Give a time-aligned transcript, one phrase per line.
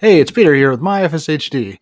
[0.00, 1.76] Hey, it's Peter here with my FSHD.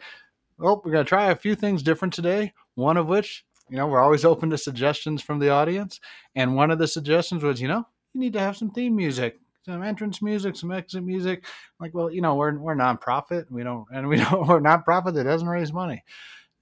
[0.57, 2.55] Well, we're going to try a few things different today.
[2.75, 6.01] One of which, you know, we're always open to suggestions from the audience.
[6.35, 9.39] And one of the suggestions was, you know, you need to have some theme music,
[9.67, 11.45] some entrance music, some exit music.
[11.79, 13.51] Like, well, you know, we're we're nonprofit.
[13.51, 16.03] We don't, and we don't, we're nonprofit that doesn't raise money.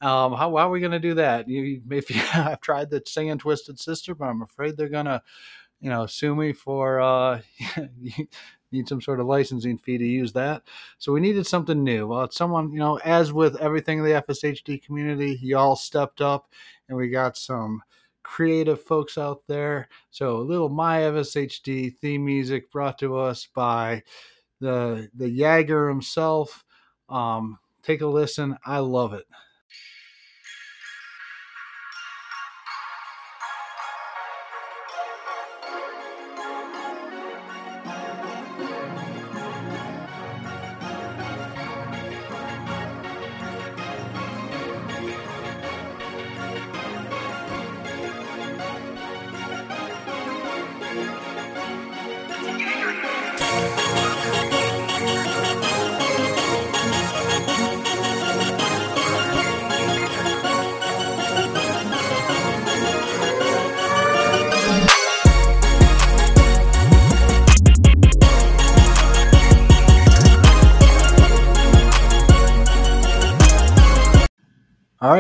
[0.01, 1.49] Um, how, how are we going to do that?
[1.49, 5.23] You, if you, I've tried the singing Twisted Sister, but I'm afraid they're going to,
[5.81, 7.43] you know, sue me for uh,
[8.75, 10.63] need some sort of licensing fee to use that.
[10.99, 12.07] So we needed something new.
[12.07, 16.51] Well, it's someone, you know, as with everything in the FSHD community, y'all stepped up
[16.89, 17.83] and we got some
[18.23, 19.89] creative folks out there.
[20.11, 24.03] So a little My FSHD theme music brought to us by
[24.61, 26.65] the the Jagger himself.
[27.09, 28.57] Um, take a listen.
[28.65, 29.27] I love it.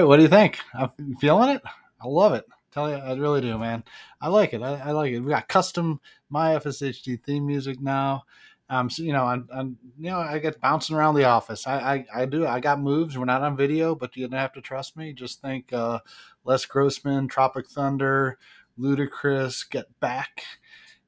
[0.04, 0.58] Right, what do you think?
[0.74, 1.62] I'm feeling it.
[2.00, 2.44] I love it.
[2.72, 3.84] Tell you, I really do, man.
[4.20, 4.62] I like it.
[4.62, 5.20] I, I like it.
[5.20, 8.24] We got custom my FSHD theme music now.
[8.68, 11.66] Um, so, you know, I'm, I'm, you know, I get bouncing around the office.
[11.66, 12.46] I, I, I do.
[12.46, 13.16] I got moves.
[13.16, 15.12] We're not on video, but you don't have to trust me.
[15.12, 16.00] Just think, uh,
[16.44, 18.38] Les Grossman, Tropic Thunder,
[18.78, 20.42] Ludacris, Get Back.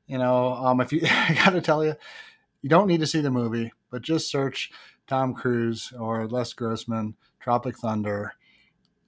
[0.06, 1.94] You know, um, if you, I got to tell you,
[2.62, 4.70] you don't need to see the movie, but just search
[5.06, 8.34] Tom Cruise or Les Grossman, Tropic Thunder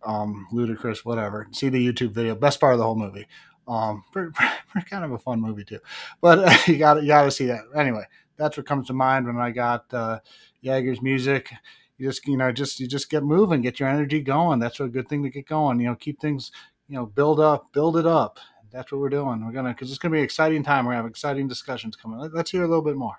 [0.04, 1.46] um, Ludacris, whatever.
[1.52, 2.34] See the YouTube video.
[2.34, 3.26] Best part of the whole movie.
[3.66, 4.32] Um, pretty,
[4.68, 5.80] pretty kind of a fun movie too.
[6.20, 7.64] But uh, you got you got to see that.
[7.74, 8.04] Anyway,
[8.36, 10.20] that's what comes to mind when I got uh,
[10.62, 11.50] Jagger's music.
[11.98, 14.58] You just you know just you just get moving, get your energy going.
[14.58, 15.80] That's a good thing to get going.
[15.80, 16.52] You know, keep things
[16.88, 18.38] you know build up, build it up.
[18.70, 19.44] That's what we're doing.
[19.44, 20.84] We're gonna because it's gonna be an exciting time.
[20.84, 22.18] We're gonna have exciting discussions coming.
[22.32, 23.16] Let's hear a little bit more.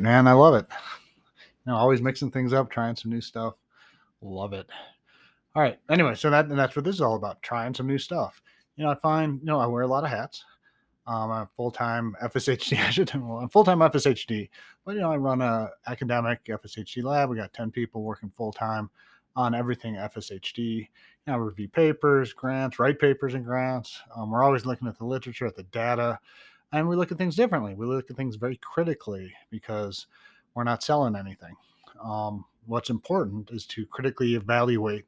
[0.00, 0.26] Right, man.
[0.26, 0.66] I love it.
[1.66, 3.54] You know, always mixing things up, trying some new stuff.
[4.22, 4.66] Love it.
[5.54, 5.78] All right.
[5.90, 8.40] Anyway, so that that's what this is all about, trying some new stuff.
[8.76, 10.46] You know, I find, you know, I wear a lot of hats.
[11.06, 12.78] Um, I'm full time FSHD.
[12.86, 14.48] I should well, I'm full time FSHD,
[14.86, 17.28] but you know, I run a academic FSHD lab.
[17.28, 18.88] We got 10 people working full time
[19.36, 20.56] on everything FSHD.
[20.56, 20.88] You
[21.26, 24.00] know, review papers, grants, write papers and grants.
[24.16, 26.18] Um, we're always looking at the literature, at the data,
[26.72, 27.74] and we look at things differently.
[27.74, 30.06] We look at things very critically because
[30.54, 31.56] we're not selling anything.
[32.02, 35.06] Um, what's important is to critically evaluate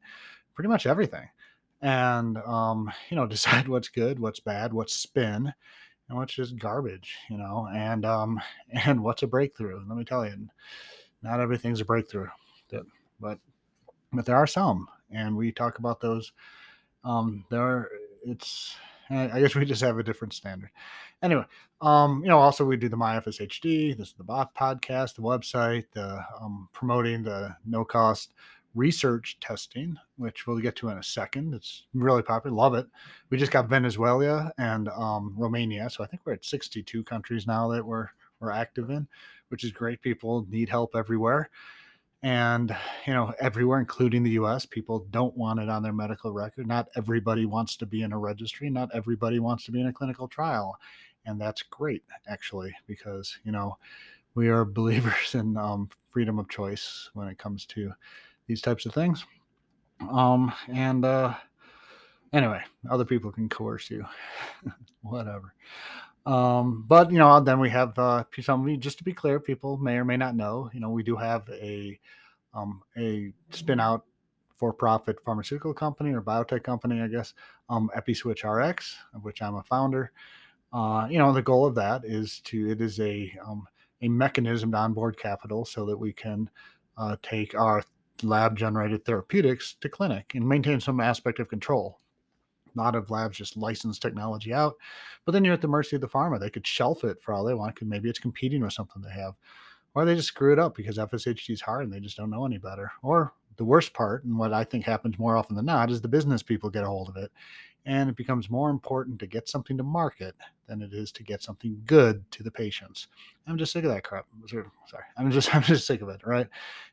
[0.54, 1.28] pretty much everything
[1.80, 5.52] and um, you know decide what's good what's bad what's spin
[6.08, 8.40] and what's just garbage you know and um,
[8.86, 10.48] and what's a breakthrough let me tell you
[11.22, 12.28] not everything's a breakthrough
[13.20, 13.38] but
[14.12, 16.32] but there are some and we talk about those
[17.04, 17.88] um, there
[18.24, 18.76] it's
[19.12, 20.70] I guess we just have a different standard.
[21.22, 21.44] Anyway,
[21.80, 23.96] um, you know, also we do the MyFSHD.
[23.96, 28.32] This is the Bot podcast, the website, the um, promoting the no cost
[28.74, 31.52] research testing, which we'll get to in a second.
[31.52, 32.56] It's really popular.
[32.56, 32.86] Love it.
[33.28, 37.68] We just got Venezuela and um, Romania, so I think we're at 62 countries now
[37.68, 38.08] that we're
[38.40, 39.06] we're active in,
[39.50, 40.00] which is great.
[40.02, 41.50] People need help everywhere
[42.22, 42.74] and
[43.06, 46.66] you know everywhere including the us people don't want it on their medical record.
[46.66, 48.70] Not everybody wants to be in a registry.
[48.70, 50.76] Not everybody wants to be in a clinical trial.
[51.26, 53.76] And that's great actually because you know
[54.34, 57.92] we are believers in um, freedom of choice when it comes to
[58.46, 59.24] these types of things.
[60.10, 61.34] Um and uh
[62.32, 64.04] anyway other people can coerce you.
[65.02, 65.54] Whatever
[66.24, 68.80] Um, but you know, then we have uh, some.
[68.80, 70.70] Just to be clear, people may or may not know.
[70.72, 71.98] You know, we do have a
[72.54, 74.04] um, a spin out
[74.56, 77.34] for-profit pharmaceutical company or biotech company, I guess,
[77.68, 80.12] um, EpiSwitch RX, of which I'm a founder.
[80.72, 83.66] Uh, you know, the goal of that is to it is a um,
[84.02, 86.48] a mechanism to onboard capital so that we can
[86.96, 87.82] uh, take our
[88.22, 91.98] lab generated therapeutics to clinic and maintain some aspect of control.
[92.74, 94.74] A lot of labs just license technology out,
[95.24, 96.38] but then you're at the mercy of the pharma.
[96.40, 99.12] They could shelf it for all they want because maybe it's competing with something they
[99.12, 99.34] have,
[99.94, 102.46] or they just screw it up because FSHD is hard and they just don't know
[102.46, 102.90] any better.
[103.02, 106.08] Or the worst part, and what I think happens more often than not, is the
[106.08, 107.30] business people get a hold of it
[107.84, 110.34] and it becomes more important to get something to market
[110.66, 113.08] than it is to get something good to the patients.
[113.46, 114.26] I'm just sick of that crap.
[114.86, 116.46] Sorry, I'm just I'm just sick of it, right?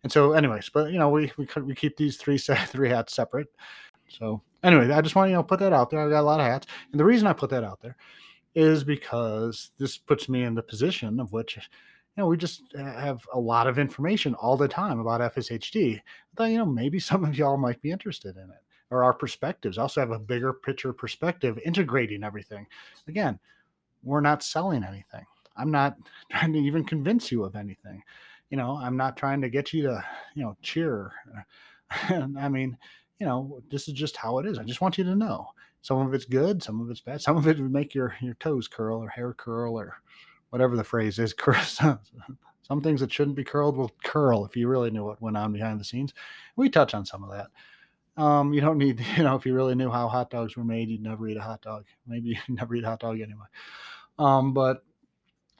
[0.04, 3.48] And so, anyways, but you know, we we we keep these three three hats separate.
[4.10, 6.02] So, anyway, I just want to you know put that out there.
[6.02, 7.96] I got a lot of hats, and the reason I put that out there
[8.56, 13.22] is because this puts me in the position of which you know, we just have
[13.34, 15.98] a lot of information all the time about FSHD.
[15.98, 16.02] I
[16.36, 19.78] thought, you know, maybe some of y'all might be interested in it or our perspectives.
[19.78, 22.66] I also have a bigger picture perspective, integrating everything.
[23.08, 23.40] Again,
[24.04, 25.26] we're not selling anything.
[25.56, 25.96] I'm not
[26.32, 28.04] trying to even convince you of anything.
[28.50, 30.04] You know, I'm not trying to get you to,
[30.34, 31.14] you know, cheer.
[32.10, 32.78] I mean,
[33.20, 34.58] you know, this is just how it is.
[34.58, 35.50] I just want you to know.
[35.82, 37.22] Some of it's good, some of it's bad.
[37.22, 39.98] Some of it would make your your toes curl or hair curl or
[40.50, 41.34] whatever the phrase is.
[41.68, 45.54] some things that shouldn't be curled will curl if you really knew what went on
[45.54, 46.14] behind the scenes.
[46.56, 47.48] We touch on some of that.
[48.22, 50.90] Um, you don't need, you know, if you really knew how hot dogs were made,
[50.90, 51.86] you'd never eat a hot dog.
[52.06, 53.46] Maybe you'd never eat a hot dog anyway.
[54.18, 54.84] Um, but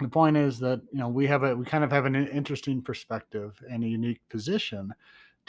[0.02, 2.82] the point is that you know we have a we kind of have an interesting
[2.82, 4.94] perspective and a unique position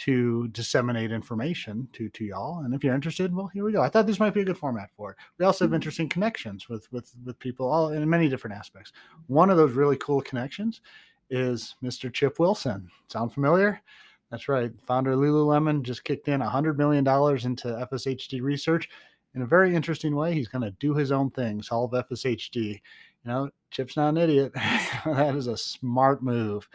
[0.00, 2.60] to disseminate information to to y'all.
[2.60, 3.82] And if you're interested, well, here we go.
[3.82, 5.18] I thought this might be a good format for it.
[5.38, 5.76] We also have mm-hmm.
[5.76, 8.92] interesting connections with with with people all in many different aspects.
[9.26, 10.80] One of those really cool connections
[11.28, 12.12] is Mr.
[12.12, 12.88] Chip Wilson.
[13.08, 13.82] Sound familiar?
[14.30, 14.72] That's right.
[14.86, 18.88] Founder Lululemon just kicked in $100 million into FSHD research
[19.34, 20.34] in a very interesting way.
[20.34, 22.54] He's going to do his own thing, solve FSHD.
[22.54, 22.80] You
[23.24, 24.52] know, Chip's not an idiot.
[25.04, 26.68] that is a smart move.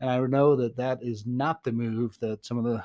[0.00, 2.84] And I know that that is not the move that some of the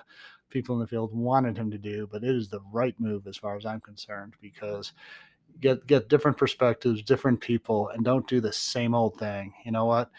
[0.50, 3.38] people in the field wanted him to do, but it is the right move as
[3.38, 4.94] far as I'm concerned because
[5.60, 9.54] get get different perspectives, different people, and don't do the same old thing.
[9.66, 10.10] You know what?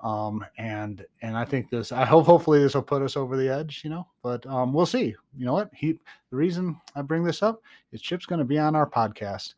[0.00, 3.48] Um, and and I think this, I hope hopefully this will put us over the
[3.48, 4.06] edge, you know.
[4.22, 5.14] But um, we'll see.
[5.36, 5.70] You know what?
[5.74, 5.92] He
[6.30, 9.54] the reason I bring this up is Chip's going to be on our podcast.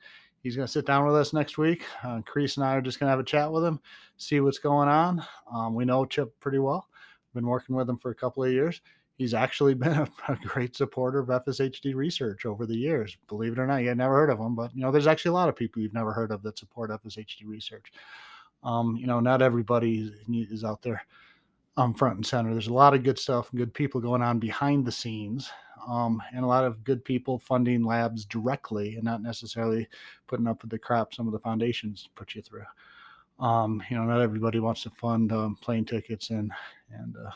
[0.49, 1.85] He's going to sit down with us next week.
[2.03, 3.79] Uh, Chris and I are just going to have a chat with him,
[4.17, 5.23] see what's going on.
[5.53, 6.89] Um, we know Chip pretty well.
[7.35, 8.81] Been working with him for a couple of years.
[9.19, 13.15] He's actually been a, a, great supporter of FSHD research over the years.
[13.29, 15.33] Believe it or not, you had never heard of him, but you know, there's actually
[15.33, 17.93] a lot of people you've never heard of that support FSHD research.
[18.63, 21.03] Um, you know, not everybody is out there
[21.77, 22.55] um, front and center.
[22.55, 25.51] There's a lot of good stuff, and good people going on behind the scenes,
[25.89, 29.89] um, and a lot of good people funding labs directly and not necessarily
[30.27, 32.65] putting up with the crap some of the foundations put you through.
[33.41, 36.53] Um, you know, not everybody wants to fund um, plane tickets and
[36.93, 37.31] and uh,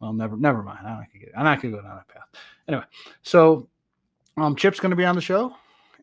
[0.00, 0.80] well, never never mind.
[0.80, 2.28] I'm not gonna get, I'm not gonna go down that path.
[2.68, 2.84] Anyway,
[3.22, 3.68] so
[4.36, 5.54] um, Chip's going to be on the show,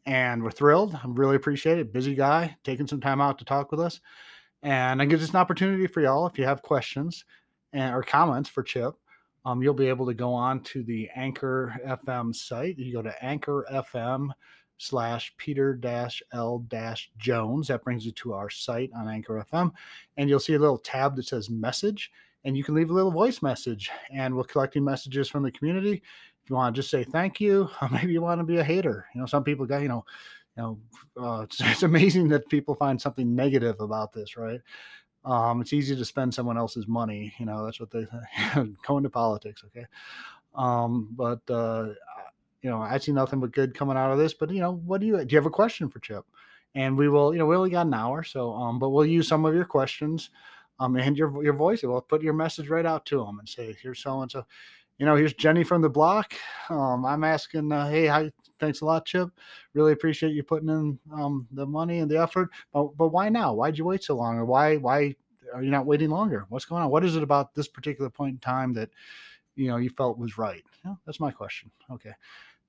[0.06, 0.95] and we're thrilled.
[0.95, 1.94] I really appreciate it.
[1.94, 4.00] Busy guy taking some time out to talk with us.
[4.63, 7.25] And I give this an opportunity for y'all if you have questions
[7.74, 8.96] and, or comments for Chip.
[9.45, 12.77] Um, you'll be able to go on to the Anchor FM site.
[12.77, 14.29] You go to Anchor FM
[14.77, 17.67] slash Peter dash L dash Jones.
[17.67, 19.71] That brings you to our site on Anchor FM.
[20.17, 22.12] And you'll see a little tab that says message.
[22.45, 23.89] And you can leave a little voice message.
[24.12, 26.01] And we're collecting messages from the community.
[26.43, 29.05] If you want to just say thank you, maybe you want to be a hater.
[29.13, 30.05] You know, some people got, you know,
[30.57, 30.79] you know,
[31.21, 34.62] uh, it's, it's, amazing that people find something negative about this, right?
[35.25, 37.34] Um, it's easy to spend someone else's money.
[37.39, 38.06] You know, that's what they
[38.88, 39.63] go into politics.
[39.68, 39.86] Okay.
[40.56, 41.89] Um, but, uh,
[42.62, 45.01] you know, I see nothing but good coming out of this, but you know, what
[45.01, 46.25] do you, do you have a question for Chip?
[46.75, 48.24] And we will, you know, we only got an hour.
[48.24, 50.30] So, um, but we'll use some of your questions,
[50.80, 51.84] um, and your, your voice.
[51.84, 54.46] We'll put your message right out to them and say, here's so-and-so,
[54.98, 56.34] you know, here's Jenny from the block.
[56.70, 58.30] Um, I'm asking, uh, hey, how,
[58.63, 59.29] thanks a lot, Chip.
[59.74, 62.50] Really appreciate you putting in um, the money and the effort.
[62.72, 63.53] But but why now?
[63.53, 64.38] Why'd you wait so long?
[64.38, 65.15] Or why why
[65.53, 66.46] are you not waiting longer?
[66.50, 66.89] What's going on?
[66.89, 68.89] What is it about this particular point in time that
[69.55, 70.63] you know you felt was right?
[70.86, 71.72] Yeah, that's my question.
[71.91, 72.13] Okay.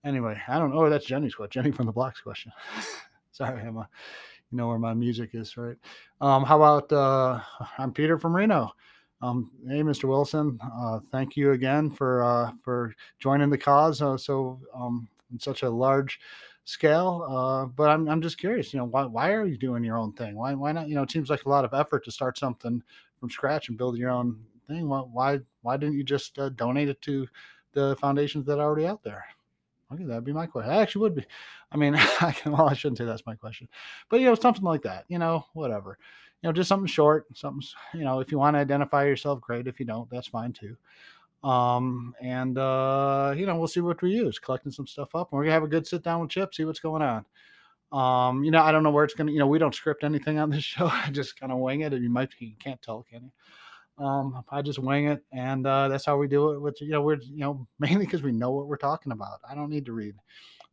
[0.04, 0.84] Anyway, I don't know.
[0.84, 1.62] Oh, that's Jenny's question.
[1.62, 2.52] Jenny from the block's question.
[3.32, 5.76] Sorry, I'm you know where my music is, right?
[6.20, 7.40] Um, how about uh,
[7.78, 8.72] I'm Peter from Reno.
[9.22, 10.04] Um, hey, Mr.
[10.04, 14.02] Wilson, uh, thank you again for uh, for joining the cause.
[14.02, 16.20] Uh, so um, in such a large
[16.64, 17.26] scale.
[17.28, 20.12] Uh, but I'm, I'm just curious, you know, why, why are you doing your own
[20.12, 20.34] thing?
[20.36, 20.88] Why, why not?
[20.88, 22.82] You know, it seems like a lot of effort to start something
[23.20, 24.88] from scratch and build your own thing.
[24.88, 27.26] Why, why, why didn't you just uh, donate it to
[27.72, 29.24] the foundations that are already out there?
[29.92, 30.72] Okay, that'd be my question.
[30.72, 31.26] I actually would be.
[31.70, 33.68] I mean, I can, well, I shouldn't say that's my question,
[34.08, 35.04] but you know, something like that.
[35.08, 35.98] You know, whatever.
[36.42, 37.26] You know, just something short.
[37.34, 37.62] Something.
[37.94, 39.66] You know, if you want to identify yourself, great.
[39.66, 40.76] If you don't, that's fine too.
[41.44, 44.38] Um, and uh, you know, we'll see what we use.
[44.38, 46.64] Collecting some stuff up, and we're gonna have a good sit down with Chip, see
[46.64, 47.26] what's going on.
[47.92, 49.30] Um, you know, I don't know where it's gonna.
[49.30, 50.86] You know, we don't script anything on this show.
[50.86, 54.04] I just kind of wing it, and you might you can't tell, can you?
[54.04, 56.60] Um, I just wing it, and uh, that's how we do it.
[56.60, 59.40] With you know, we're you know mainly because we know what we're talking about.
[59.48, 60.14] I don't need to read,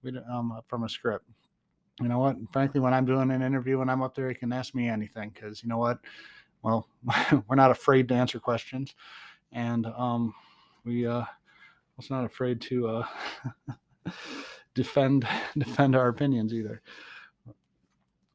[0.03, 1.25] we don't um from a script.
[1.99, 2.37] You know what?
[2.53, 5.31] Frankly, when I'm doing an interview, when I'm up there, you can ask me anything
[5.33, 5.99] because you know what?
[6.63, 6.87] Well,
[7.47, 8.95] we're not afraid to answer questions,
[9.51, 10.33] and um,
[10.85, 11.23] we uh
[11.97, 13.05] was not afraid to uh
[14.73, 16.81] defend defend our opinions either.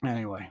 [0.04, 0.48] Anyway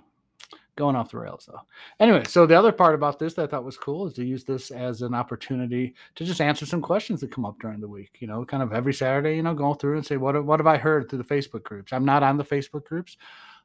[0.76, 1.62] going off the rails though.
[2.00, 4.44] Anyway so the other part about this that i thought was cool is to use
[4.44, 8.18] this as an opportunity to just answer some questions that come up during the week
[8.20, 10.68] you know kind of every saturday you know going through and say what, what have
[10.68, 11.94] i heard through the facebook groups?
[11.94, 13.18] I'm not on the facebook groups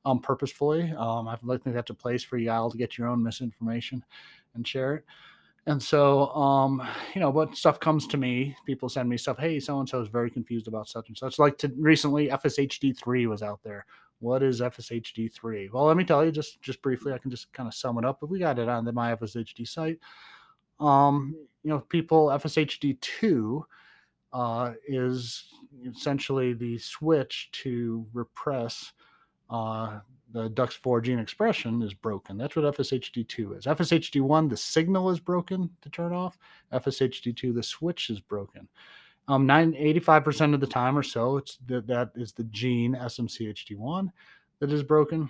[0.05, 0.93] um purposefully.
[0.97, 4.05] Um i think that's a place for y'all to get your own misinformation
[4.55, 5.05] and share it
[5.71, 6.83] and so, um,
[7.15, 9.39] you know, what stuff comes to me, people send me stuff.
[9.39, 11.39] Hey, so and so is very confused about such and such.
[11.39, 13.87] Like to recently, FSHD three was out there.
[14.19, 15.69] What is FSHD three?
[15.73, 17.13] Well, let me tell you just just briefly.
[17.13, 18.19] I can just kind of sum it up.
[18.21, 20.01] But we got it on the my FSHD site.
[20.81, 23.65] Um, you know, people FSHD two
[24.33, 25.45] uh, is
[25.87, 28.93] essentially the switch to repress
[29.49, 30.01] uh,
[30.33, 32.39] the DUX4 gene expression is broken.
[32.39, 33.67] That's what FSHD2 is.
[33.67, 36.39] FSHD1, the signal is broken to turn off.
[36.73, 38.69] FSHD2, the switch is broken.
[39.29, 44.09] Um, 85% of the time or so, it's that is the gene SMCHD1
[44.59, 45.29] that is broken.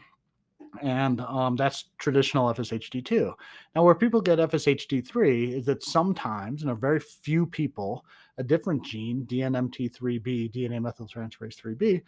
[0.83, 3.35] And um, that's traditional FSHD2.
[3.75, 8.05] Now, where people get FSHD3 is that sometimes, in a very few people,
[8.39, 12.03] a different gene, DNMT3B, DNA methyltransferase 3B,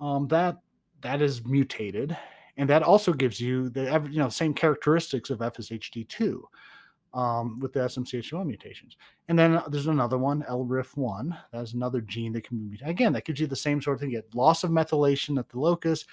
[0.00, 0.58] um, that
[1.02, 2.16] that is mutated,
[2.56, 6.40] and that also gives you the you know same characteristics of FSHD2
[7.14, 8.96] um, with the SMCH1 mutations.
[9.28, 11.36] And then there's another one, LRIF1.
[11.52, 12.88] That's another gene that can be mutated.
[12.88, 14.10] Again, that gives you the same sort of thing.
[14.10, 16.04] You get loss of methylation at the locus,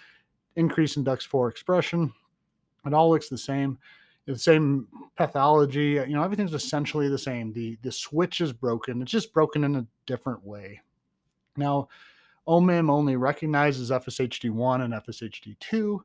[0.56, 2.14] increase in DUX4 expression.
[2.86, 3.78] It all looks the same.
[4.26, 4.88] The same
[5.18, 7.52] pathology, you know, everything's essentially the same.
[7.52, 9.02] The the switch is broken.
[9.02, 10.80] It's just broken in a different way.
[11.58, 11.90] Now,
[12.48, 16.00] OMIM only recognizes FSHD1 and FSHD2,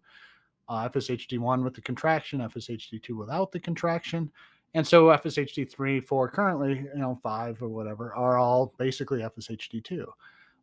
[0.69, 4.31] uh, FSHD1 with the contraction, FSHD2 without the contraction.
[4.75, 10.07] And so FSHD3, 4 currently, you know, 5 or whatever, are all basically FSHD2.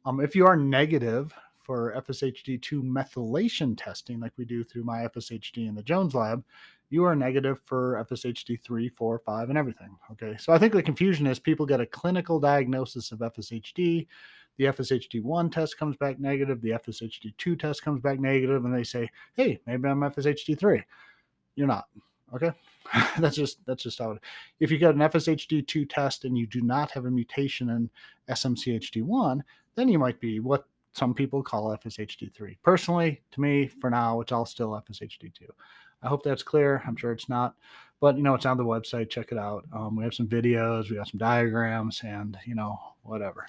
[0.06, 5.68] Um, if you are negative for FSHD2 methylation testing, like we do through my FSHD
[5.68, 6.44] in the Jones lab,
[6.92, 9.98] you are negative for FSHD3, 4, 5, and everything.
[10.12, 10.38] Okay.
[10.38, 14.06] So I think the confusion is people get a clinical diagnosis of FSHD
[14.58, 19.10] the FSHD1 test comes back negative, the FSHD2 test comes back negative, and they say,
[19.36, 20.84] "Hey, maybe I'm FSHD3."
[21.56, 21.88] You're not.
[22.34, 22.52] Okay,
[23.20, 24.22] that's just that's just how it.
[24.60, 27.90] If you get an FSHD2 test and you do not have a mutation in
[28.30, 29.42] SMCHD1,
[29.76, 32.58] then you might be what some people call FSHD3.
[32.64, 35.44] Personally, to me, for now, it's all still FSHD2.
[36.02, 36.82] I hope that's clear.
[36.88, 37.56] I'm sure it's not,
[38.00, 39.10] but you know, it's on the website.
[39.10, 39.66] Check it out.
[39.74, 43.48] Um, we have some videos, we got some diagrams, and you know, whatever.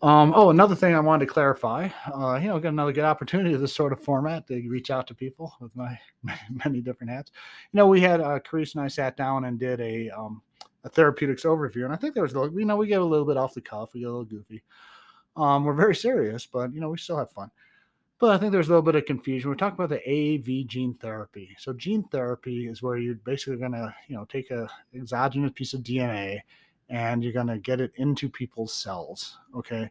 [0.00, 3.52] Um, oh, another thing I wanted to clarify, uh, you know, got another good opportunity
[3.54, 5.98] of this sort of format to reach out to people with my
[6.64, 7.32] many different hats.
[7.72, 10.42] You know, we had uh, Carice and I sat down and did a um,
[10.84, 13.04] a therapeutics overview, and I think there was, a little, you know, we get a
[13.04, 14.62] little bit off the cuff, we get a little goofy.
[15.36, 17.50] Um, we're very serious, but you know, we still have fun.
[18.20, 19.48] But I think there's a little bit of confusion.
[19.48, 21.54] We're talking about the AAV gene therapy.
[21.58, 25.72] So gene therapy is where you're basically going to, you know, take a exogenous piece
[25.72, 26.40] of DNA
[26.88, 29.38] and you're going to get it into people's cells.
[29.56, 29.90] Okay.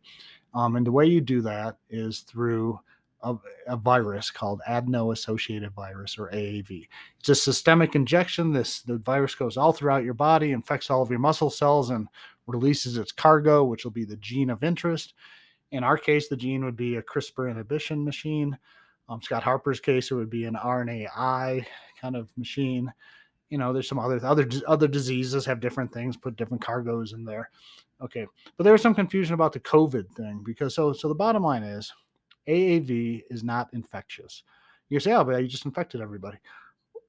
[0.54, 2.80] Um, and the way you do that is through
[3.22, 3.36] a,
[3.68, 6.88] a virus called adeno associated virus or AAV.
[7.20, 8.54] It's a systemic injection.
[8.54, 12.08] This the virus goes all throughout your body, infects all of your muscle cells, and
[12.46, 15.14] releases its cargo, which will be the gene of interest.
[15.72, 18.58] In our case, the gene would be a CRISPR inhibition machine.
[19.10, 21.66] Um, Scott Harper's case, it would be an RNAi
[22.00, 22.92] kind of machine
[23.50, 27.24] you know there's some other other other diseases have different things put different cargoes in
[27.24, 27.50] there.
[28.02, 28.28] Okay
[28.58, 31.64] but there was some confusion about the covid thing because so so the bottom line
[31.64, 31.92] is
[32.48, 34.44] aav is not infectious.
[34.90, 36.38] You say oh but you just infected everybody.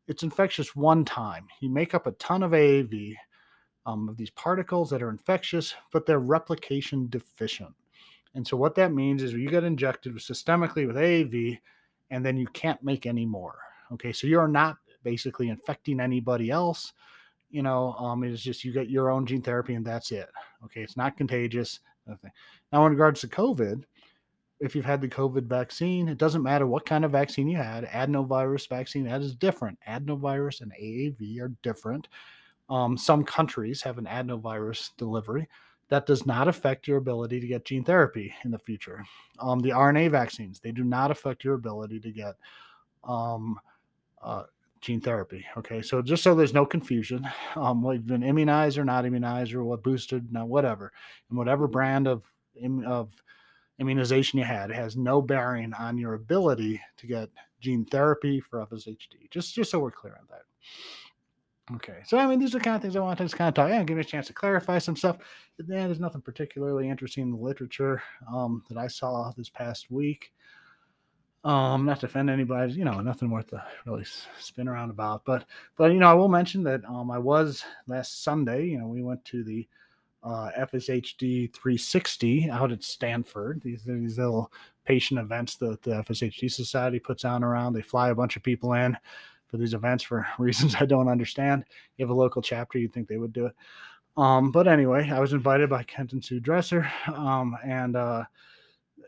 [0.06, 1.46] It's infectious one time.
[1.60, 3.14] You make up a ton of aav
[3.86, 7.74] um, of these particles that are infectious but they're replication deficient.
[8.34, 11.58] And so what that means is you get injected systemically with AAV,
[12.10, 13.58] and then you can't make any more.
[13.92, 14.76] Okay, so you're not
[15.08, 16.92] basically infecting anybody else.
[17.50, 20.28] You know, um, it's just you get your own gene therapy and that's it.
[20.64, 21.80] Okay, it's not contagious.
[22.72, 23.84] Now, in regards to COVID,
[24.60, 27.84] if you've had the COVID vaccine, it doesn't matter what kind of vaccine you had.
[27.84, 29.78] Adenovirus vaccine that is different.
[29.88, 32.08] Adenovirus and AAV are different.
[32.68, 35.48] Um, some countries have an adenovirus delivery
[35.88, 39.02] that does not affect your ability to get gene therapy in the future.
[39.38, 42.34] Um, the RNA vaccines they do not affect your ability to get
[43.04, 43.58] um,
[44.22, 44.44] uh,
[44.80, 45.44] gene therapy.
[45.56, 49.64] Okay, so just so there's no confusion, um, we've been immunized or not immunized or
[49.64, 50.92] what boosted, now whatever,
[51.28, 52.24] and whatever brand of
[52.86, 53.12] of
[53.78, 57.28] immunization you had has no bearing on your ability to get
[57.60, 59.30] gene therapy for FSHD.
[59.30, 60.42] Just just so we're clear on that.
[61.76, 63.48] Okay, so I mean, these are the kind of things I want to just kind
[63.48, 63.68] of talk.
[63.68, 65.18] Yeah, give me a chance to clarify some stuff.
[65.58, 70.32] Yeah, there's nothing particularly interesting in the literature um, that I saw this past week.
[71.44, 74.04] Um, not to offend anybody, you know, nothing worth to really
[74.38, 75.24] spin around about.
[75.24, 75.44] But,
[75.76, 78.66] but you know, I will mention that um, I was last Sunday.
[78.66, 79.66] You know, we went to the
[80.22, 83.62] uh, FSHD 360 out at Stanford.
[83.62, 84.52] These are these little
[84.84, 87.72] patient events that the FSHD Society puts on around.
[87.72, 88.96] They fly a bunch of people in
[89.46, 91.64] for these events for reasons I don't understand.
[91.96, 93.54] You have a local chapter, you'd think they would do it.
[94.16, 98.24] Um, but anyway, I was invited by Kent and Sue Dresser, um, and uh,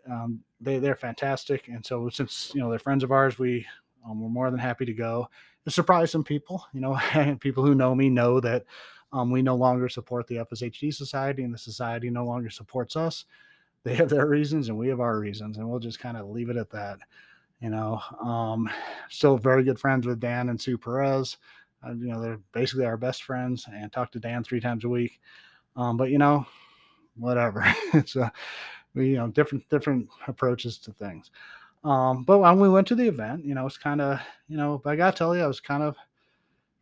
[0.08, 1.68] um, they they're fantastic.
[1.68, 3.66] And so since you know they're friends of ours, we
[4.06, 5.28] um, we're more than happy to go.
[5.64, 6.98] To surprise some people, you know,
[7.40, 8.64] people who know me know that
[9.12, 13.24] um, we no longer support the FSHD Society, and the society no longer supports us.
[13.82, 16.50] They have their reasons, and we have our reasons, and we'll just kind of leave
[16.50, 16.98] it at that.
[17.60, 18.70] You know, um,
[19.10, 21.36] still very good friends with Dan and Sue Perez.
[21.86, 24.88] Uh, you know, they're basically our best friends and talk to Dan three times a
[24.88, 25.20] week.
[25.76, 26.46] Um, but you know,
[27.16, 27.64] whatever.
[27.94, 28.32] it's a,
[28.94, 31.30] you know, different, different approaches to things.
[31.84, 34.80] Um, but when we went to the event, you know, it's kind of, you know,
[34.82, 35.96] but I gotta tell you, I was kind of,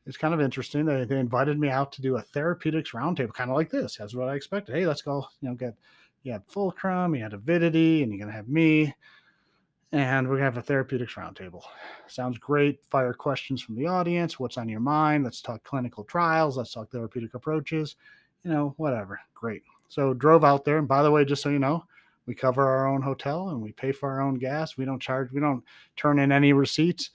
[0.07, 0.87] it's kind of interesting.
[0.87, 3.97] They, they invited me out to do a therapeutics roundtable, kind of like this.
[3.97, 4.75] That's what I expected.
[4.75, 5.75] Hey, let's go, you know, get,
[6.23, 8.95] you had Fulcrum, you had Avidity, and you're going to have me
[9.93, 11.63] and we're going to have a therapeutics roundtable.
[12.07, 12.85] Sounds great.
[12.91, 14.39] Fire questions from the audience.
[14.39, 15.25] What's on your mind?
[15.25, 16.59] Let's talk clinical trials.
[16.59, 17.97] Let's talk therapeutic approaches.
[18.45, 19.19] You know, whatever.
[19.35, 19.63] Great.
[19.89, 21.85] So drove out there, and by the way, just so you know,
[22.29, 24.77] we cover our own hotel and we pay for our own gas.
[24.77, 25.33] We don't charge.
[25.33, 25.65] We don't
[25.97, 27.11] turn in any receipts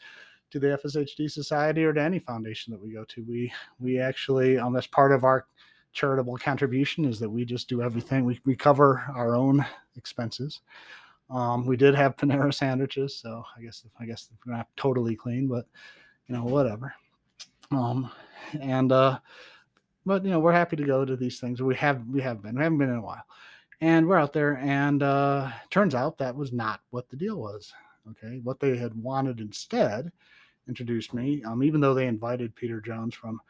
[0.50, 3.24] to the FSHD Society or to any foundation that we go to.
[3.24, 5.46] We we actually, um, that's part of our
[5.94, 8.26] charitable contribution is that we just do everything.
[8.26, 9.64] We we cover our own
[9.96, 10.62] expenses.
[11.30, 15.48] Um, we did have Panera sandwiches, so I guess I guess we're not totally clean,
[15.48, 15.68] but
[16.26, 16.94] you know whatever.
[17.70, 18.10] Um,
[18.60, 19.20] and uh,
[20.08, 21.62] but you know we're happy to go to these things.
[21.62, 23.24] We have we have been we haven't been in a while,
[23.84, 24.58] and we're out there.
[24.60, 27.74] And uh, turns out that was not what the deal was.
[28.12, 30.10] Okay, what they had wanted instead
[30.70, 31.44] introduced me.
[31.44, 33.42] Um, even though they invited Peter Jones from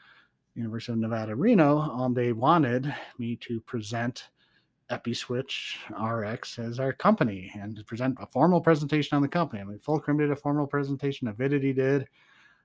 [0.55, 4.29] University of Nevada, Reno, um, they wanted me to present
[4.89, 9.61] EpiSwitch RX as our company and to present a formal presentation on the company.
[9.61, 12.07] I mean, Fulcrum did a formal presentation, Avidity did.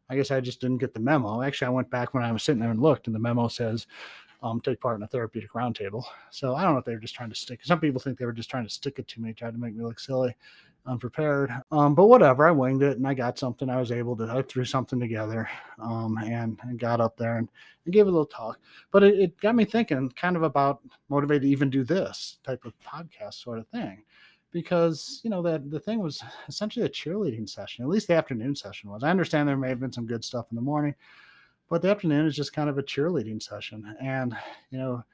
[0.09, 1.43] I guess I just didn't get the memo.
[1.43, 3.87] Actually, I went back when I was sitting there and looked, and the memo says,
[4.43, 6.05] um, take part in a therapeutic roundtable.
[6.31, 7.61] So I don't know if they were just trying to stick.
[7.65, 9.75] Some people think they were just trying to stick it to me, try to make
[9.75, 10.35] me look silly
[10.87, 11.53] unprepared.
[11.71, 13.69] Um, but whatever, I winged it and I got something.
[13.69, 15.49] I was able to, I threw something together
[15.79, 17.49] um, and, and got up there and,
[17.85, 18.59] and gave a little talk.
[18.91, 22.65] But it, it got me thinking kind of about motivated to even do this type
[22.65, 24.03] of podcast sort of thing.
[24.51, 28.57] Because, you know, that the thing was essentially a cheerleading session, at least the afternoon
[28.57, 29.05] session was.
[29.05, 30.95] I understand there may have been some good stuff in the morning,
[31.69, 33.97] but the afternoon is just kind of a cheerleading session.
[34.01, 34.37] And,
[34.71, 35.05] you know,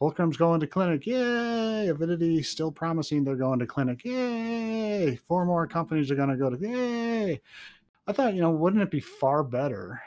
[0.00, 1.06] Fulcrum's going to clinic.
[1.06, 1.88] Yay.
[1.88, 4.04] Avidity still promising they're going to clinic.
[4.04, 5.16] Yay.
[5.28, 7.40] Four more companies are going to go to, yay.
[8.06, 10.00] I thought, you know, wouldn't it be far better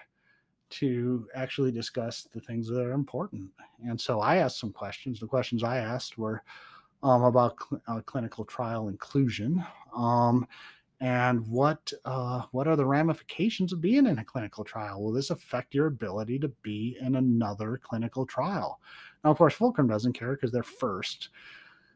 [0.69, 3.49] to actually discuss the things that are important?
[3.85, 5.19] And so I asked some questions.
[5.19, 6.43] The questions I asked were
[7.03, 9.63] um, about cl- uh, clinical trial inclusion.
[9.95, 10.47] Um,
[10.99, 15.03] and what uh, what are the ramifications of being in a clinical trial?
[15.03, 18.79] Will this affect your ability to be in another clinical trial?
[19.23, 21.29] Now, of course, Fulcrum doesn't care because they're first.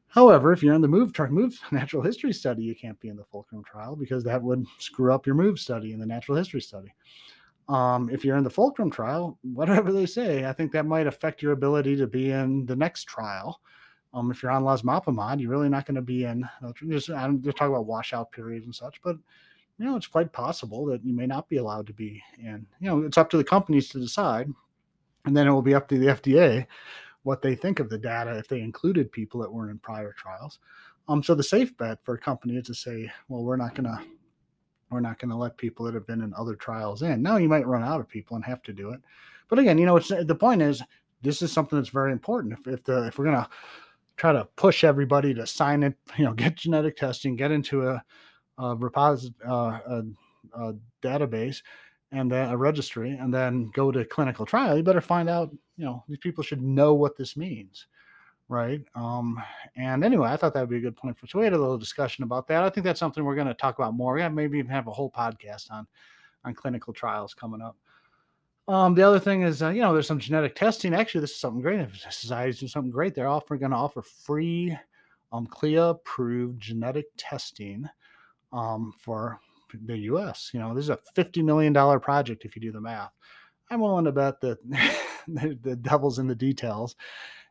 [0.07, 3.23] However, if you're in the move move natural history study, you can't be in the
[3.23, 6.93] Fulcrum trial because that would screw up your move study in the natural history study.
[7.69, 11.41] Um, if you're in the Fulcrum trial, whatever they say, I think that might affect
[11.41, 13.61] your ability to be in the next trial.
[14.13, 16.47] Um, if you're on losmapimod, you're really not going to be in.
[16.89, 19.15] Just, I'm just talking about washout periods and such, but
[19.78, 22.65] you know it's quite possible that you may not be allowed to be in.
[22.80, 24.52] You know, it's up to the companies to decide,
[25.26, 26.67] and then it will be up to the FDA
[27.24, 30.60] what they think of the data if they included people that were in prior trials.
[31.08, 34.04] Um, so the safe bet for a company is to say, well, we're not gonna
[34.89, 37.21] we're not gonna let people that have been in other trials in.
[37.21, 39.02] Now you might run out of people and have to do it,
[39.47, 40.82] but again, you know, it's the point is
[41.21, 42.54] this is something that's very important.
[42.54, 43.50] If if the if we're gonna
[44.17, 48.04] try to push everybody to sign it, you know, get genetic testing, get into a,
[48.58, 50.04] a repository, uh, a,
[50.54, 51.62] a, database,
[52.12, 55.52] and then a registry, and then go to clinical trial, you better find out.
[55.78, 57.88] You know, these people should know what this means,
[58.50, 58.82] right?
[58.93, 59.41] Um,
[59.76, 61.26] and anyway, I thought that would be a good point for.
[61.26, 62.63] So we had a little discussion about that.
[62.63, 64.19] I think that's something we're going to talk about more.
[64.19, 65.88] Yeah, maybe even have a whole podcast on
[66.43, 67.78] on clinical trials coming up.
[68.71, 70.93] Um, the other thing is, uh, you know, there's some genetic testing.
[70.93, 71.81] Actually, this is something great.
[71.81, 74.77] If society's doing something great, they're offering going to offer free,
[75.34, 77.86] um, CLIA approved genetic testing,
[78.53, 79.41] um, for
[79.73, 80.51] the U.S.
[80.53, 83.12] You know, this is a fifty million dollar project if you do the math.
[83.69, 84.57] I'm willing to bet that
[85.27, 86.95] the, the devil's in the details,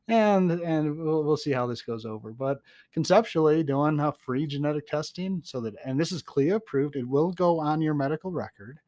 [0.08, 2.32] and and we'll, we'll see how this goes over.
[2.32, 2.60] But
[2.94, 7.30] conceptually, doing a free genetic testing so that, and this is CLIA approved, it will
[7.32, 8.80] go on your medical record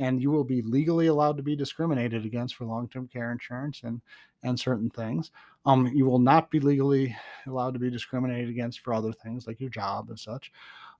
[0.00, 4.00] and you will be legally allowed to be discriminated against for long-term care insurance and
[4.42, 5.30] and certain things.
[5.66, 7.14] Um, you will not be legally
[7.46, 10.50] allowed to be discriminated against for other things like your job and such.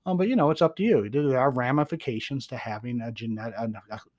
[0.05, 1.09] Um, but you know, it's up to you.
[1.09, 3.69] There are ramifications to having a genetic, a,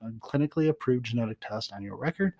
[0.01, 2.33] a clinically approved genetic test on your record.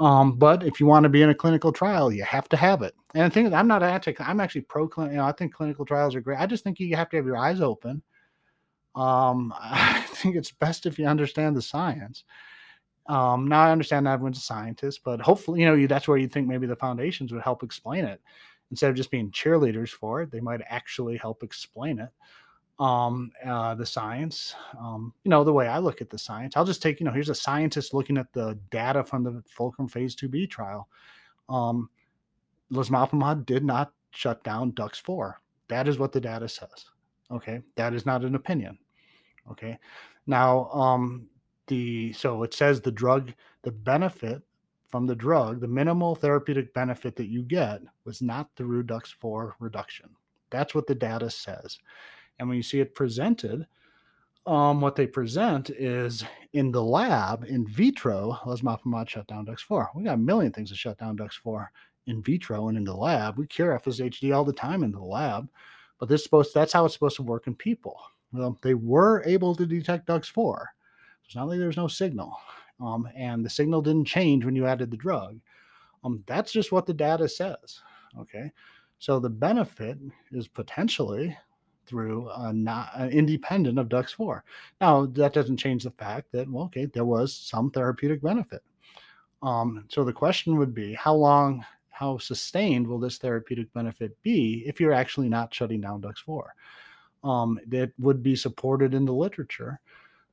[0.00, 2.82] Um, but if you want to be in a clinical trial, you have to have
[2.82, 2.94] it.
[3.14, 4.14] And I think I'm not anti.
[4.18, 4.90] I'm actually pro.
[4.96, 6.40] You know, I think clinical trials are great.
[6.40, 8.02] I just think you have to have your eyes open
[8.98, 12.24] um, I think it's best if you understand the science.
[13.06, 16.18] Um, now I understand not everyone's a scientist, but hopefully, you know, you, that's where
[16.18, 18.20] you think maybe the foundations would help explain it
[18.70, 20.30] instead of just being cheerleaders for it.
[20.30, 22.10] They might actually help explain it.
[22.78, 26.64] Um, uh, the science, um, you know, the way I look at the science, I'll
[26.64, 30.14] just take, you know, here's a scientist looking at the data from the Fulcrum Phase
[30.14, 30.88] 2B trial.
[31.48, 31.88] Um,
[32.70, 35.34] Losmapimod did not shut down DUX4.
[35.68, 36.86] That is what the data says.
[37.30, 38.78] Okay, that is not an opinion.
[39.50, 39.78] Okay.
[40.26, 41.28] Now, um,
[41.68, 43.32] the so it says the drug,
[43.62, 44.42] the benefit
[44.88, 49.56] from the drug, the minimal therapeutic benefit that you get was not the Redux 4
[49.60, 50.08] reduction.
[50.50, 51.78] That's what the data says.
[52.38, 53.66] And when you see it presented,
[54.46, 59.88] um, what they present is in the lab, in vitro, losmapimod shut down DUX4.
[59.94, 61.66] We got a million things to shut down DUX4
[62.06, 63.36] in vitro and in the lab.
[63.36, 65.50] We cure FSHD all the time in the lab,
[65.98, 68.00] but this supposed that's how it's supposed to work in people.
[68.32, 70.64] Well, they were able to detect DUX4.
[71.24, 72.36] It's not like there's no signal.
[72.80, 75.40] Um, and the signal didn't change when you added the drug.
[76.04, 77.80] Um, that's just what the data says.
[78.18, 78.52] Okay.
[78.98, 79.98] So the benefit
[80.32, 81.36] is potentially
[81.86, 84.42] through uh, not uh, independent of DUX4.
[84.80, 88.62] Now that doesn't change the fact that well, okay, there was some therapeutic benefit.
[89.42, 94.64] Um, so the question would be, how long, how sustained will this therapeutic benefit be
[94.66, 96.42] if you're actually not shutting down DUX4?
[97.24, 99.80] Um, that would be supported in the literature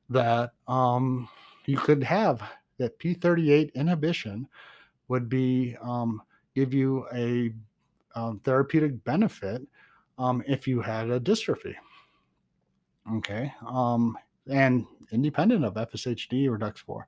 [0.08, 1.28] that um,
[1.66, 2.42] you could have
[2.78, 4.46] that P38 inhibition
[5.08, 6.22] would be um,
[6.54, 7.52] give you a
[8.14, 9.62] um, therapeutic benefit
[10.18, 11.74] um, if you had a dystrophy.
[13.14, 14.18] Okay, um,
[14.48, 17.04] and independent of FSHD or DUX4.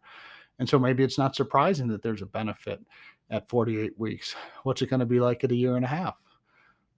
[0.59, 2.81] And so maybe it's not surprising that there's a benefit
[3.31, 4.35] at 48 weeks.
[4.63, 6.17] What's it going to be like at a year and a half?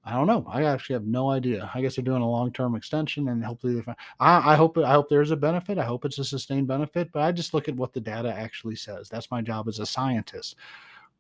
[0.03, 0.47] I don't know.
[0.49, 1.71] I actually have no idea.
[1.75, 3.99] I guess they're doing a long term extension, and hopefully they find.
[4.19, 4.79] I, I hope.
[4.79, 5.77] I hope there's a benefit.
[5.77, 7.11] I hope it's a sustained benefit.
[7.13, 9.09] But I just look at what the data actually says.
[9.09, 10.57] That's my job as a scientist.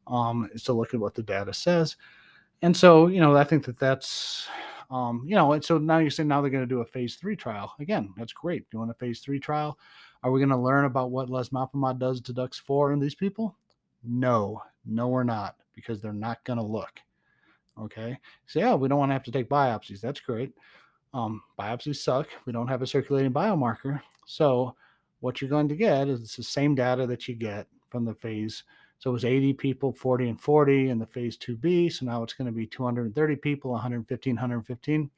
[0.07, 1.97] Um, is to look at what the data says,
[2.63, 4.49] and so you know, I think that that's,
[4.91, 7.17] um, you know, and so now you're saying now they're going to do a phase
[7.17, 8.15] three trial again.
[8.17, 8.69] That's great.
[8.71, 9.79] Doing a phase three trial.
[10.23, 13.57] Are we going to learn about what losmapimod does to DUX4 in these people?
[14.05, 17.01] No, no, we're not, because they're not going to look.
[17.81, 18.19] Okay.
[18.47, 20.01] So yeah, we don't want to have to take biopsies.
[20.01, 20.53] That's great.
[21.15, 22.29] Um, biopsies suck.
[22.47, 24.01] We don't have a circulating biomarker.
[24.27, 24.75] So
[25.21, 28.65] what you're going to get is the same data that you get from the phase.
[28.99, 31.93] So it was 80 people, 40 and 40 in the phase 2B.
[31.93, 35.11] So now it's going to be 230 people, 115, 115.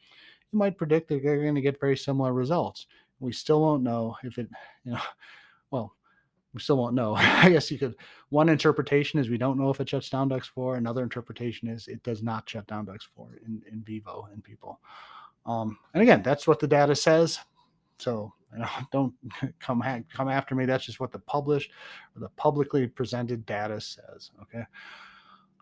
[0.52, 2.86] You might predict that they're going to get very similar results.
[3.20, 4.48] We still won't know if it,
[4.84, 5.00] you know,
[5.70, 5.96] well,
[6.54, 7.14] we still won't know.
[7.18, 7.94] I guess you could.
[8.30, 10.78] One interpretation is we don't know if it shuts down DUX4.
[10.78, 14.80] Another interpretation is it does not shut down DUX4 in, in vivo in people.
[15.46, 17.38] Um, and again, that's what the data says.
[17.98, 19.14] So you know, don't
[19.60, 20.66] come ha- come after me.
[20.66, 21.70] That's just what the published
[22.16, 24.30] or the publicly presented data says.
[24.42, 24.64] Okay.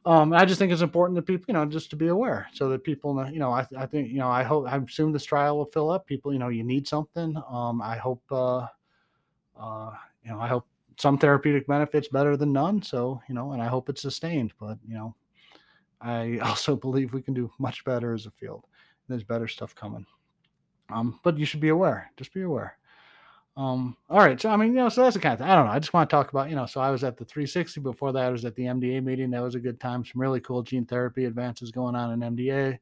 [0.07, 2.70] Um, I just think it's important that people, you know, just to be aware, so
[2.70, 5.59] that people, you know, I, I think, you know, I hope, I assume this trial
[5.59, 6.07] will fill up.
[6.07, 7.37] People, you know, you need something.
[7.50, 8.66] Um, I hope, uh,
[9.59, 9.90] uh,
[10.24, 10.66] you know, I hope
[11.01, 12.83] some therapeutic benefits better than none.
[12.83, 14.53] So, you know, and I hope it's sustained.
[14.61, 15.15] But, you know,
[16.01, 18.67] I also believe we can do much better as a field.
[19.09, 20.07] There's better stuff coming.
[20.93, 22.11] Um, but you should be aware.
[22.17, 22.77] Just be aware.
[23.57, 24.41] Um, all right.
[24.41, 25.49] So I mean, you know, so that's the kind of thing.
[25.49, 25.73] I don't know.
[25.73, 28.13] I just want to talk about, you know, so I was at the 360 before
[28.13, 28.25] that.
[28.25, 29.31] I was at the MDA meeting.
[29.31, 30.05] That was a good time.
[30.05, 32.79] Some really cool gene therapy advances going on in MDA.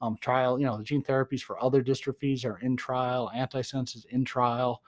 [0.00, 4.06] Um, trial, you know, the gene therapies for other dystrophies are in trial, antisense is
[4.10, 4.82] in trial.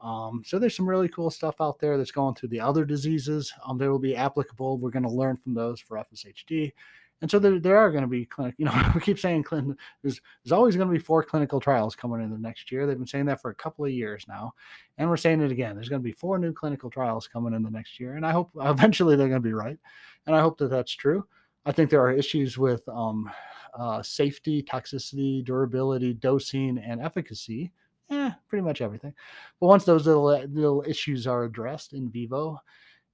[0.00, 3.52] Um, so there's some really cool stuff out there that's going through the other diseases.
[3.66, 4.78] Um, they will be applicable.
[4.78, 6.72] We're going to learn from those for FSHD.
[7.22, 9.76] And so there, there are going to be clinic, you know, we keep saying clin-
[10.02, 12.86] there's, there's always going to be four clinical trials coming in the next year.
[12.86, 14.54] They've been saying that for a couple of years now.
[14.98, 15.74] And we're saying it again.
[15.74, 18.14] There's going to be four new clinical trials coming in the next year.
[18.14, 19.78] And I hope eventually they're going to be right.
[20.26, 21.26] And I hope that that's true.
[21.66, 23.30] I think there are issues with um,
[23.78, 27.70] uh, safety, toxicity, durability, dosing, and efficacy.
[28.10, 29.14] Eh, pretty much everything.
[29.60, 32.60] But once those little, little issues are addressed in vivo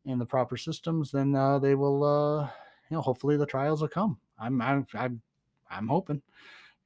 [0.06, 2.48] in the proper systems, then uh, they will uh,
[2.90, 4.18] you know, hopefully the trials will come.
[4.38, 5.20] I'm I'm I'm,
[5.70, 6.22] I'm hoping.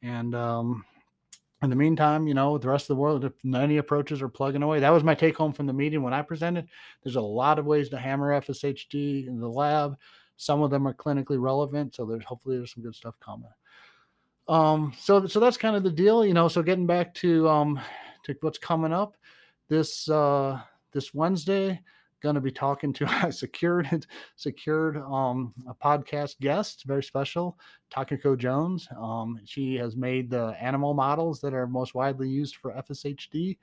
[0.02, 0.84] And um,
[1.62, 4.62] in the meantime, you know, the rest of the world, if any approaches are plugging
[4.62, 4.80] away.
[4.80, 6.68] That was my take home from the meeting when I presented.
[7.02, 9.96] There's a lot of ways to hammer FSHD in the lab.
[10.36, 13.50] Some of them are clinically relevant, so there's hopefully there's some good stuff coming.
[14.50, 16.48] Um, so so that's kind of the deal, you know.
[16.48, 17.80] So getting back to um
[18.24, 19.16] to what's coming up
[19.68, 20.60] this uh
[20.92, 21.80] this Wednesday,
[22.20, 27.58] going to be talking to a secured secured um, a podcast guest, very special,
[27.94, 28.88] Takako Jones.
[28.96, 33.56] Um, she has made the animal models that are most widely used for FSHD.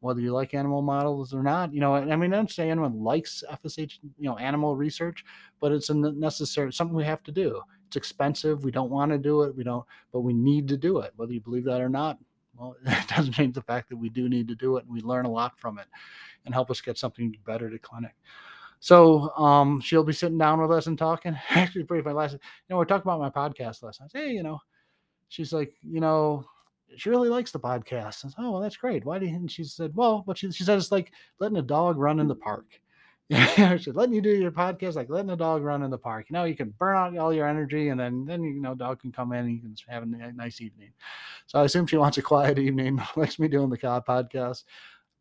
[0.00, 2.98] Whether you like animal models or not, you know, I mean, I don't say anyone
[2.98, 5.22] likes FSH, you know, animal research,
[5.60, 7.60] but it's a necessary something we have to do.
[7.90, 8.62] It's expensive.
[8.62, 9.56] We don't want to do it.
[9.56, 11.12] We don't, but we need to do it.
[11.16, 12.18] Whether you believe that or not,
[12.56, 15.00] well, it doesn't change the fact that we do need to do it and we
[15.00, 15.86] learn a lot from it
[16.44, 18.14] and help us get something better to clinic.
[18.78, 21.36] So um, she'll be sitting down with us and talking.
[21.50, 22.14] Actually, pretty funny.
[22.14, 24.10] Last, you know, we are talking about my podcast last night.
[24.14, 24.60] Hey, you know,
[25.28, 26.44] she's like, you know,
[26.96, 28.06] she really likes the podcast.
[28.24, 29.04] I said, oh, well, that's great.
[29.04, 29.34] Why do you?
[29.34, 32.28] And she said, well, but she, she said it's like letting a dog run in
[32.28, 32.80] the park.
[33.78, 36.26] She's letting you do your podcast like letting a dog run in the park.
[36.28, 39.00] You know, you can burn out all your energy, and then then you know, dog
[39.00, 40.92] can come in and you can have a nice evening.
[41.46, 43.00] So I assume she wants a quiet evening.
[43.16, 44.64] likes me doing the podcast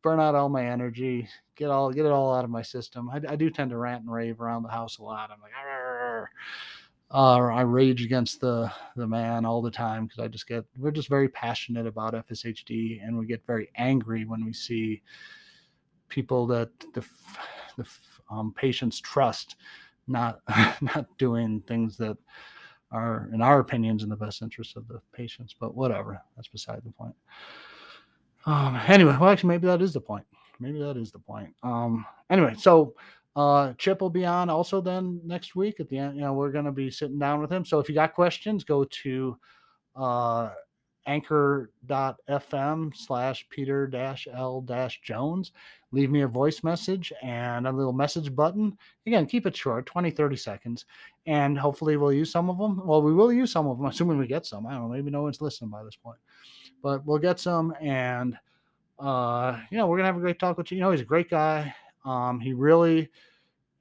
[0.02, 3.10] burn out all my energy, get all get it all out of my system.
[3.10, 5.30] I, I do tend to rant and rave around the house a lot.
[5.32, 5.52] I'm like,
[7.12, 10.92] uh, I rage against the the man all the time because I just get we're
[10.92, 15.02] just very passionate about FSHD and we get very angry when we see
[16.08, 17.04] people that the
[17.80, 17.88] the
[18.30, 19.56] um, patients trust
[20.08, 20.42] not
[20.82, 22.18] not doing things that
[22.92, 25.56] are in our opinions in the best interest of the patients.
[25.58, 27.16] But whatever, that's beside the point.
[28.46, 30.26] Um, anyway, well, actually, maybe that is the point.
[30.60, 31.54] Maybe that is the point.
[31.64, 32.96] Um, anyway, so
[33.36, 36.16] uh, Chip will be on also then next week at the end.
[36.16, 37.64] You know, we're going to be sitting down with him.
[37.64, 39.38] So if you got questions, go to
[39.96, 40.50] uh,
[41.06, 45.52] anchor.fm slash peter dash l dash jones.
[45.92, 48.78] Leave me a voice message and a little message button.
[49.08, 50.86] Again keep it short 20 30 seconds
[51.26, 52.86] and hopefully we'll use some of them.
[52.86, 53.88] Well we will use some of them.
[53.88, 54.66] Assuming we get some.
[54.68, 54.96] I don't know.
[54.96, 56.20] Maybe no one's listening by this point.
[56.82, 58.38] But we'll get some and
[59.00, 60.78] uh you know we're gonna have a great talk with you.
[60.78, 61.74] You know he's a great guy.
[62.06, 63.10] Um he really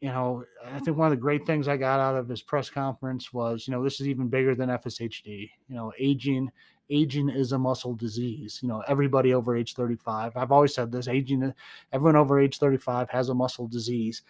[0.00, 2.70] you know i think one of the great things i got out of his press
[2.70, 6.50] conference was you know this is even bigger than fshd you know aging
[6.90, 11.08] aging is a muscle disease you know everybody over age 35 i've always said this
[11.08, 11.52] aging
[11.92, 14.22] everyone over age 35 has a muscle disease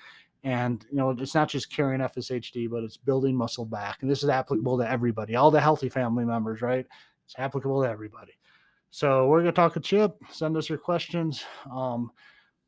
[0.44, 4.22] and you know it's not just carrying fshd but it's building muscle back and this
[4.22, 6.86] is applicable to everybody all the healthy family members right
[7.24, 8.32] it's applicable to everybody
[8.90, 10.16] so we're going to talk to Chip.
[10.30, 11.44] Send us your questions.
[11.70, 12.10] Um,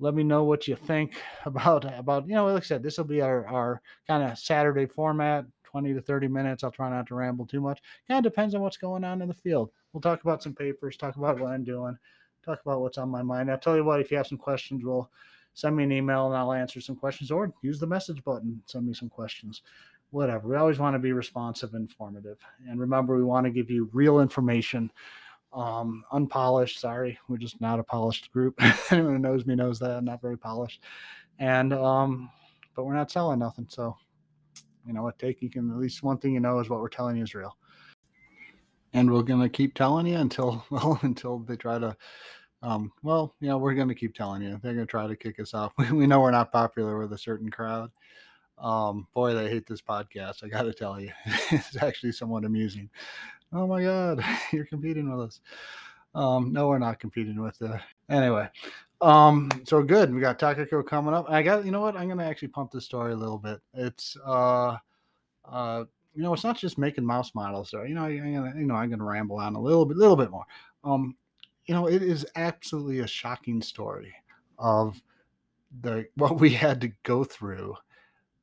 [0.01, 3.05] let me know what you think about about you know like I said this will
[3.05, 7.15] be our our kind of Saturday format 20 to 30 minutes I'll try not to
[7.15, 7.81] ramble too much.
[8.09, 9.71] Kind of depends on what's going on in the field.
[9.93, 11.97] We'll talk about some papers talk about what I'm doing
[12.45, 13.51] talk about what's on my mind.
[13.51, 15.11] I'll tell you what if you have some questions we'll
[15.55, 18.87] send me an email and I'll answer some questions or use the message button send
[18.87, 19.63] me some questions.
[20.11, 20.49] Whatever.
[20.49, 22.39] We always want to be responsive informative.
[22.69, 24.91] And remember we want to give you real information
[25.53, 26.79] um unpolished.
[26.79, 28.55] Sorry we're just not a polished group.
[28.91, 30.83] Anyone who knows me knows that i'm not very polished.
[31.39, 32.31] And um
[32.75, 33.97] but we're not selling nothing so
[34.87, 36.89] you know what take you can at least one thing you know is what we're
[36.89, 37.57] telling you is real
[38.93, 41.97] and we're going to keep telling you until well until they try to
[42.63, 44.61] um well you know we're going to keep telling you.
[44.63, 47.13] They're going to try to kick us off we, we know we're not popular with
[47.13, 47.91] a certain crowd.
[48.59, 51.11] Um boy they hate this podcast i gotta tell you.
[51.51, 52.91] It's actually somewhat amusing.
[53.53, 55.41] Oh my god you're competing with us.
[56.15, 58.49] Um no we're not competing with the anyway
[59.01, 62.25] um so good we got takako coming up i got you know what i'm gonna
[62.25, 64.77] actually pump the story a little bit it's uh
[65.47, 67.73] uh you know, it's not just making mouse models.
[67.75, 68.11] Or you know, I, I,
[68.59, 70.45] you know, I'm to ramble on a little bit, little bit more.
[70.85, 71.17] Um,
[71.67, 74.13] you know, it is absolutely a shocking story
[74.59, 75.01] of
[75.83, 77.77] the what we had to go through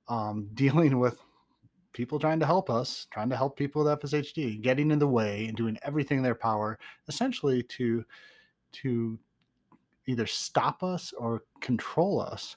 [0.08, 1.20] um, dealing with
[1.94, 5.46] people trying to help us, trying to help people with FSHD, getting in the way
[5.48, 8.06] and doing everything in their power, essentially to
[8.74, 9.20] to
[10.08, 12.56] either stop us or control us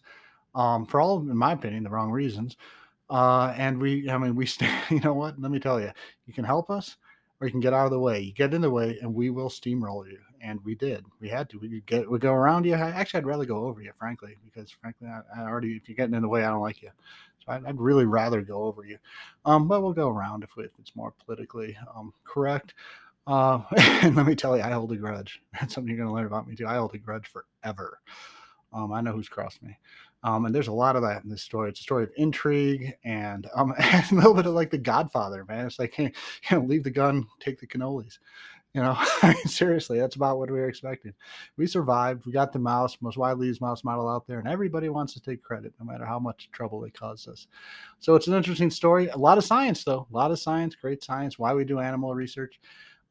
[0.54, 2.56] um, for all, in my opinion, the wrong reasons.
[3.08, 5.40] Uh, and we, I mean, we, st- you know what?
[5.40, 5.90] Let me tell you,
[6.26, 6.96] you can help us
[7.40, 8.20] or you can get out of the way.
[8.20, 10.18] You get in the way and we will steamroll you.
[10.42, 11.04] And we did.
[11.20, 11.58] We had to.
[11.58, 12.72] We get, we go around you.
[12.74, 16.14] Actually, I'd rather go over you, frankly, because frankly, I, I already, if you're getting
[16.14, 16.88] in the way, I don't like you.
[17.44, 18.96] So I'd, I'd really rather go over you.
[19.44, 22.72] Um, but we'll go around if, we, if it's more politically um, correct.
[23.26, 23.62] Uh,
[24.02, 25.40] and let me tell you, I hold a grudge.
[25.60, 26.66] That's something you're going to learn about me too.
[26.66, 28.00] I hold a grudge forever.
[28.72, 29.76] Um, I know who's crossed me.
[30.22, 31.70] Um, and there's a lot of that in this story.
[31.70, 35.66] It's a story of intrigue and um, a little bit of like the Godfather, man.
[35.66, 36.12] It's like, hey,
[36.50, 38.18] you know, leave the gun, take the cannolis.
[38.74, 41.12] You know, I mean, seriously, that's about what we were expecting.
[41.56, 42.24] We survived.
[42.24, 45.20] We got the mouse, most widely used mouse model out there, and everybody wants to
[45.20, 47.48] take credit, no matter how much trouble it caused us.
[47.98, 49.08] So it's an interesting story.
[49.08, 50.06] A lot of science, though.
[50.12, 51.36] A lot of science, great science.
[51.36, 52.60] Why we do animal research.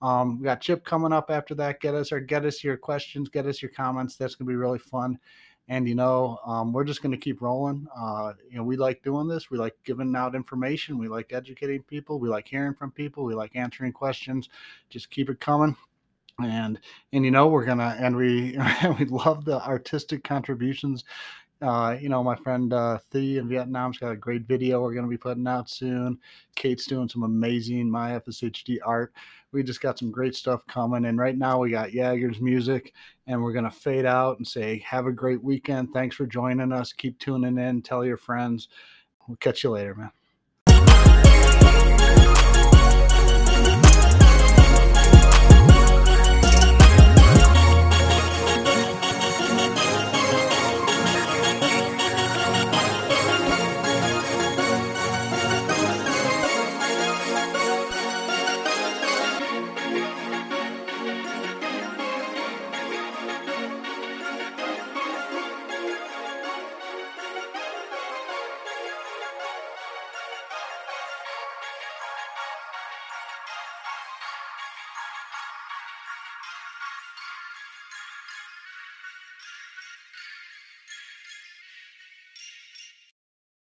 [0.02, 1.82] Um, we got Chip coming up after that.
[1.82, 4.16] Get us or get us your questions, get us your comments.
[4.16, 5.20] That's gonna be really fun.
[5.68, 7.88] And you know, um, we're just gonna keep rolling.
[7.96, 9.52] Uh, you know, we like doing this.
[9.52, 10.98] We like giving out information.
[10.98, 12.20] We like educating people.
[12.20, 13.24] We like hearing from people.
[13.24, 14.50] We like answering questions.
[14.90, 15.76] Just keep it coming
[16.42, 16.80] and
[17.12, 18.58] and you know we're gonna and we
[19.00, 21.04] we love the artistic contributions
[21.62, 25.06] uh, you know, my friend uh, Thea in Vietnam's got a great video we're going
[25.06, 26.18] to be putting out soon.
[26.56, 29.14] Kate's doing some amazing my FSHD art.
[29.52, 31.06] We just got some great stuff coming.
[31.06, 32.94] And right now we got Jagger's music,
[33.28, 35.90] and we're going to fade out and say, Have a great weekend.
[35.92, 36.94] Thanks for joining us.
[36.94, 37.82] Keep tuning in.
[37.82, 38.70] Tell your friends.
[39.28, 40.12] We'll catch you later, man.